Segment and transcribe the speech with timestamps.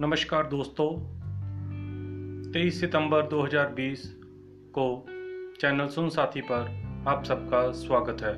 [0.00, 0.90] नमस्कार दोस्तों
[2.52, 4.02] 23 सितंबर 2020
[4.78, 5.06] को
[5.60, 8.34] चैनल सुन साथी पर आप सबका स्वागत है।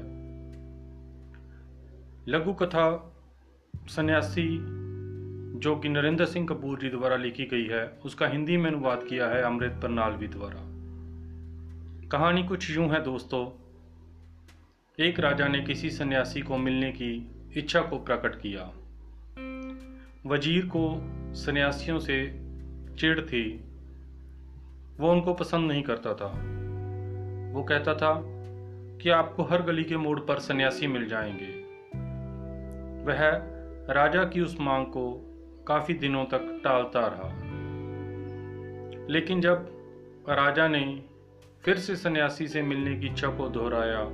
[2.28, 3.12] लघु कथा
[3.86, 4.58] सन्यासी
[5.58, 9.28] जो कि नरेंद्र सिंह कपूर जी द्वारा लिखी गई है। उसका हिंदी में अनुवाद किया
[9.28, 10.60] है अमृत प्रनालवी द्वारा।
[12.08, 13.46] कहानी कुछ यूँ है दोस्तों,
[15.04, 18.72] एक राजा ने किसी सन्यासी को मिलने की इच्छा को प्रकट किया।
[20.26, 21.00] वज़ीर को
[21.34, 22.40] सन्यासियों से
[22.98, 23.64] चिढ़ थी।
[24.98, 26.26] वो उनको पसंद नहीं करता था।
[27.54, 28.22] वो कहता था
[28.98, 31.60] कि आपको हर गली के मोड़ पर सन्यासी मिल जाएँगे।
[33.04, 33.28] वह
[33.94, 35.34] राजा की उस मांग को
[35.66, 37.28] काफ़ी दिनों तक टालता रहा।
[39.08, 39.66] लेकिन जब
[40.28, 41.02] राजा ने
[41.64, 44.04] फिर से सन्यासी से मिलने की इच्छा को दोहराया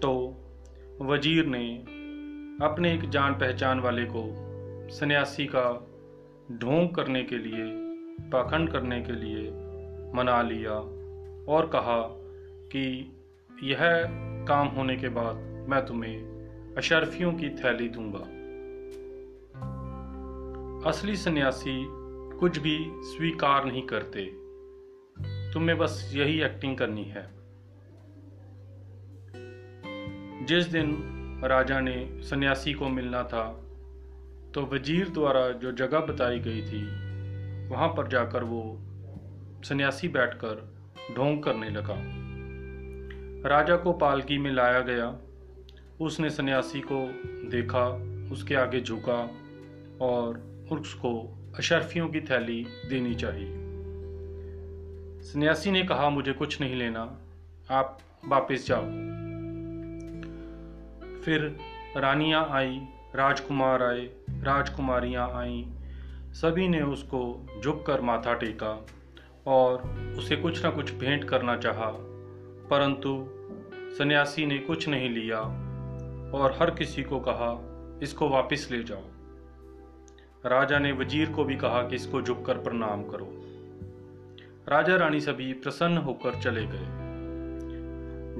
[0.00, 0.36] तो
[1.02, 1.84] वज़ीर ने
[2.62, 4.36] अपने एक जान पहचान वाले को
[4.90, 5.86] सन्यासी का
[6.56, 7.64] ढोंग करने के लिए,
[8.30, 9.50] पाखंड करने के लिए
[10.14, 10.72] मना लिया
[11.52, 12.02] और कहा
[12.72, 13.12] कि
[13.62, 14.08] यह
[14.48, 15.36] काम होने के बाद
[15.70, 16.40] मैं तुम्हें
[16.76, 18.40] अशरफियों की थैली दूँगा।
[20.88, 21.86] असली सन्यासी
[22.38, 24.26] कुछ भी स्वीकार नहीं करते।
[25.52, 27.30] तुम्हें बस यही एक्टिंग करनी है।
[30.46, 33.66] जिस दिन राजा ने सन्यासी को मिलना था।
[34.54, 36.82] तो वज़ीर द्वारा जो जगह बताई गई थी,
[37.68, 38.78] वहाँ पर जाकर वो
[39.64, 40.74] सन्यासी बैठकर
[41.16, 41.96] ढोंग करने लगा।
[43.48, 45.18] राजा को पालकी में लाया गया।
[46.00, 47.06] उसने सन्यासी को
[47.50, 47.86] देखा,
[48.32, 49.30] उसके आगे झुका
[50.00, 53.54] और उसको अशरफियों की थैली देनी चाहिए।
[55.22, 57.20] सन्यासी ने कहा, मुझे कुछ नहीं लेना।
[57.70, 58.84] आप वापस जाओ।
[61.24, 61.56] फिर
[61.96, 62.80] रानियाँ आई,
[63.14, 65.64] राजकुमार आए, राजकुमारियाँ आईं।
[66.32, 68.86] सभी ने उसको झुक कर माथा टेका
[69.46, 69.82] और
[70.18, 71.90] उसे कुछ ना कुछ भेंट करना चाहा।
[72.70, 73.28] परंतु
[73.98, 75.40] सन्यासी ने कुछ नहीं लिया
[76.38, 77.66] और हर किसी को कहा,
[78.02, 79.02] इसको वापस ले जाओ।
[80.46, 83.28] राजा ने वज़ीर को भी कहा कि इसको झुककर प्रणाम करो।
[84.68, 86.86] राजा रानी सभी प्रसन्न होकर चले गए।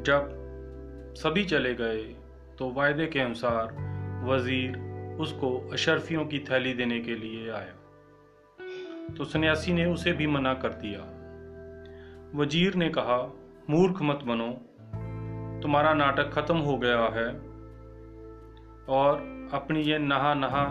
[0.03, 0.37] जब
[1.17, 2.17] सभी चले गए
[2.61, 3.73] तो वायदे के अनुसार
[4.25, 4.77] वज़ीर
[5.21, 10.69] उसको अशरफियों की थैली देने के लिए आया। तो सन्यासी ने उसे भी मना कर
[10.69, 11.01] दिया।
[12.35, 13.17] वज़ीर ने कहा,
[13.71, 14.49] मूर्ख मत बनो।
[15.63, 17.29] तुम्हारा नाटक खत्म हो गया है
[18.89, 20.67] और अपनी ये नहा नहा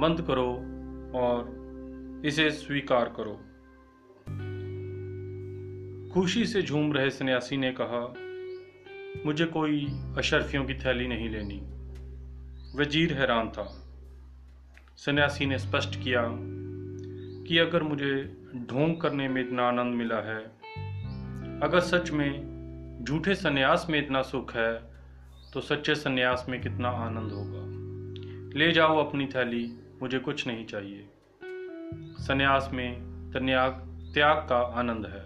[0.00, 0.48] बंद करो
[1.18, 3.34] और इसे स्वीकार करो।
[6.14, 8.27] खुशी से झूम रहे सन्यासी ने कहा
[9.26, 9.86] मुझे कोई
[10.18, 11.60] अशरफियों की थैली नहीं लेनी।
[12.76, 13.64] वज़ीर हैरान था।
[14.96, 16.22] सन्यासी ने स्पष्ट किया
[17.48, 18.14] कि अगर मुझे
[18.56, 20.40] ढोंग करने में इतना आनंद मिला है,
[21.62, 24.72] अगर सच में झूठे सन्यास में इतना सुख है
[25.52, 31.08] तो सच्चे सन्यास में कितना आनंद होगा। ले जाओ अपनी थैली, मुझे कुछ नहीं चाहिए।
[32.20, 33.72] सन्यास में तन्याग
[34.14, 35.24] त्याग का आनंद है।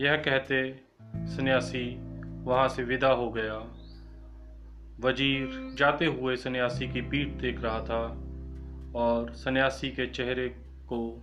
[0.00, 0.80] यह कहते
[1.26, 2.05] सन्यासी
[2.46, 3.54] वहाँ से विदा हो गया।
[5.00, 8.22] वज़ीर जाते हुए सन्यासी की पीठ देख रहा था
[8.96, 10.48] और सन्यासी के चेहरे
[10.88, 11.22] को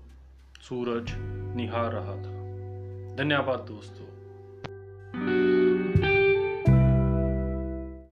[0.61, 1.05] सूरज
[1.55, 2.33] निहार रहा था।
[3.15, 4.12] धन्यवाद दोस्तों।